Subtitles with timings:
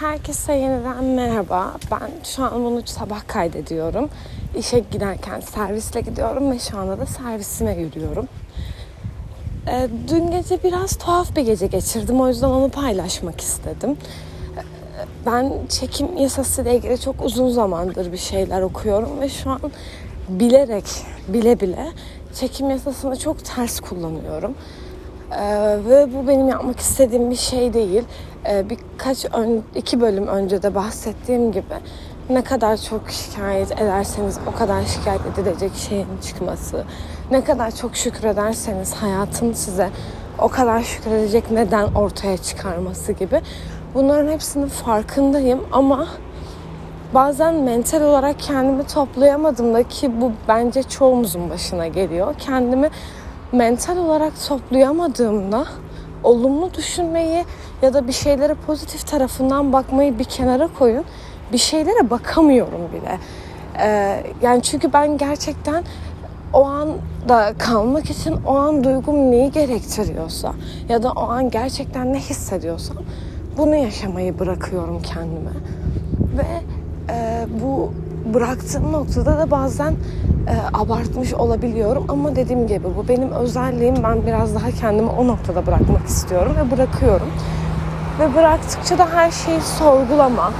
[0.00, 1.76] Herkese yeniden merhaba.
[1.90, 4.08] Ben şu an bunu sabah kaydediyorum.
[4.58, 8.28] İşe giderken servisle gidiyorum ve şu anda da servisime yürüyorum.
[9.68, 12.20] Ee, dün gece biraz tuhaf bir gece geçirdim.
[12.20, 13.96] O yüzden onu paylaşmak istedim.
[14.56, 14.60] Ee,
[15.26, 19.60] ben çekim yasası ile ilgili çok uzun zamandır bir şeyler okuyorum ve şu an
[20.28, 20.86] bilerek,
[21.28, 21.88] bile bile
[22.34, 24.54] çekim yasasını çok ters kullanıyorum.
[25.32, 28.02] Ee, ve bu benim yapmak istediğim bir şey değil.
[28.48, 31.74] Ee, birkaç ön, iki bölüm önce de bahsettiğim gibi
[32.30, 36.84] ne kadar çok şikayet ederseniz o kadar şikayet edilecek şeyin çıkması.
[37.30, 39.90] Ne kadar çok şükrederseniz hayatın size
[40.38, 43.40] o kadar şükredecek neden ortaya çıkarması gibi.
[43.94, 46.06] Bunların hepsinin farkındayım ama
[47.14, 52.34] bazen mental olarak kendimi toplayamadığımda ki bu bence çoğumuzun başına geliyor.
[52.38, 52.90] Kendimi
[53.52, 55.66] mental olarak toplayamadığımda
[56.24, 57.44] olumlu düşünmeyi
[57.82, 61.04] ya da bir şeylere pozitif tarafından bakmayı bir kenara koyun.
[61.52, 63.18] Bir şeylere bakamıyorum bile.
[63.78, 65.84] Ee, yani çünkü ben gerçekten
[66.52, 70.52] o anda kalmak için o an duygum neyi gerektiriyorsa
[70.88, 72.96] ya da o an gerçekten ne hissediyorsam
[73.58, 75.50] bunu yaşamayı bırakıyorum kendime.
[76.38, 76.46] Ve
[77.12, 77.92] e, bu
[78.24, 79.96] bıraktığım noktada da bazen e,
[80.74, 83.94] abartmış olabiliyorum ama dediğim gibi bu benim özelliğim.
[84.02, 87.26] Ben biraz daha kendimi o noktada bırakmak istiyorum ve bırakıyorum.
[88.20, 90.52] Ve bıraktıkça da her şeyi sorgulama,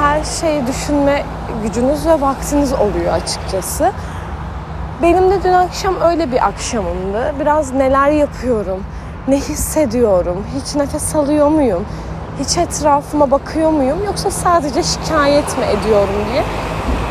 [0.00, 1.22] her şeyi düşünme
[1.62, 3.90] gücünüz ve vaktiniz oluyor açıkçası.
[5.02, 7.34] Benim de dün akşam öyle bir akşamımdı.
[7.40, 8.80] Biraz neler yapıyorum,
[9.28, 11.84] ne hissediyorum, hiç nefes alıyor muyum,
[12.40, 16.42] hiç etrafıma bakıyor muyum yoksa sadece şikayet mi ediyorum diye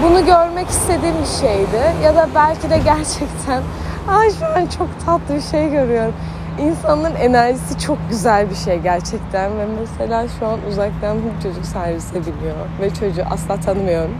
[0.03, 1.83] bunu görmek istediğim bir şeydi.
[2.03, 3.61] Ya da belki de gerçekten
[4.07, 6.13] ay şu an çok tatlı bir şey görüyorum.
[6.59, 12.16] İnsanların enerjisi çok güzel bir şey gerçekten ve mesela şu an uzaktan bir çocuk servise
[12.16, 14.16] biniyor ve çocuğu asla tanımıyorum.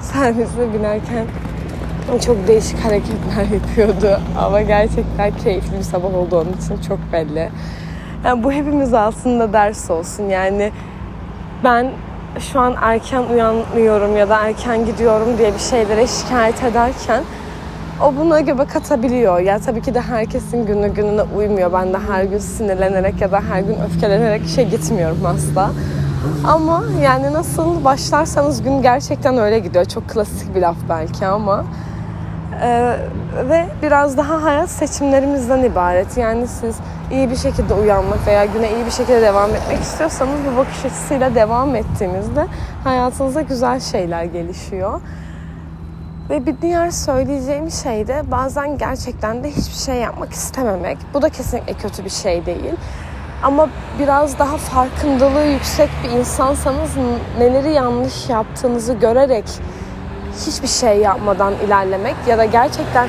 [0.00, 1.24] Servise binerken
[2.26, 7.50] çok değişik hareketler yapıyordu ama gerçekten keyifli bir sabah olduğu onun için çok belli.
[8.24, 10.72] Yani bu hepimiz aslında ders olsun yani
[11.64, 11.90] ben
[12.38, 17.22] şu an erken uyanmıyorum ya da erken gidiyorum diye bir şeylere şikayet ederken
[18.02, 19.40] o buna göbek atabiliyor.
[19.40, 21.72] Ya tabii ki de herkesin günü gününe uymuyor.
[21.72, 25.70] Ben de her gün sinirlenerek ya da her gün öfkelenerek işe gitmiyorum asla.
[26.44, 29.84] Ama yani nasıl başlarsanız gün gerçekten öyle gidiyor.
[29.84, 31.64] Çok klasik bir laf belki ama.
[32.62, 32.96] Ee,
[33.48, 36.16] ve biraz daha hayat seçimlerimizden ibaret.
[36.16, 36.76] Yani siz
[37.10, 41.34] iyi bir şekilde uyanmak veya güne iyi bir şekilde devam etmek istiyorsanız bu bakış açısıyla
[41.34, 42.46] devam ettiğinizde
[42.84, 45.00] hayatınıza güzel şeyler gelişiyor.
[46.30, 50.98] Ve bir diğer söyleyeceğim şey de bazen gerçekten de hiçbir şey yapmak istememek.
[51.14, 52.74] Bu da kesinlikle kötü bir şey değil.
[53.42, 56.90] Ama biraz daha farkındalığı yüksek bir insansanız
[57.38, 59.44] neleri yanlış yaptığınızı görerek
[60.46, 63.08] hiçbir şey yapmadan ilerlemek ya da gerçekten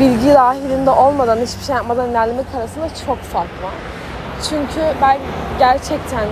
[0.00, 3.74] bilgi dahilinde olmadan hiçbir şey yapmadan ilerlemek arasında çok fark var.
[4.48, 5.18] Çünkü ben
[5.58, 6.24] gerçekten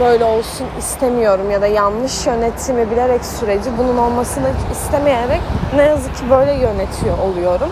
[0.00, 5.40] böyle olsun istemiyorum ya da yanlış yönetimi bilerek süreci bunun olmasını istemeyerek
[5.76, 7.70] ne yazık ki böyle yönetiyor oluyorum.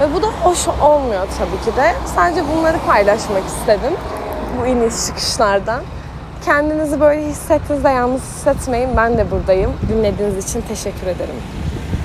[0.00, 1.92] Ve bu da hoş olmuyor tabii ki de.
[2.16, 3.92] Sadece bunları paylaşmak istedim
[4.60, 5.82] bu iniş çıkışlardan.
[6.44, 8.88] Kendinizi böyle hissettiğinizde yalnız hissetmeyin.
[8.96, 9.72] Ben de buradayım.
[9.88, 11.34] Dinlediğiniz için teşekkür ederim.